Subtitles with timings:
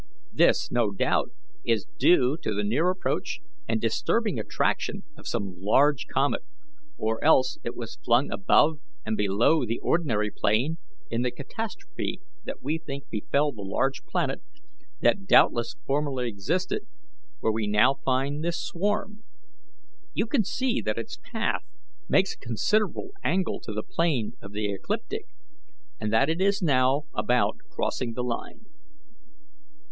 [0.33, 1.29] This no doubt
[1.63, 6.41] is due to the near approach and disturbing attraction of some large comet,
[6.97, 10.79] or else it was flung above or below the ordinary plane
[11.11, 14.41] in the catastrophe that we think befell the large planet
[15.01, 16.81] that doubtless formerly existed
[17.39, 19.23] where we now find this swarm.
[20.15, 21.61] You can see that its path
[22.09, 25.25] makes a considerable angle to the plane of the ecliptic,
[25.99, 28.65] and that it is now about crossing the line."